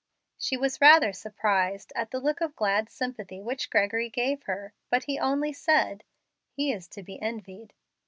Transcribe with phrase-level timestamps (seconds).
[0.39, 5.03] '"She was rather surprised at the look of glad sympathy which Gregory gave her, but
[5.03, 6.03] he only said,
[6.49, 7.75] "He is to be envied."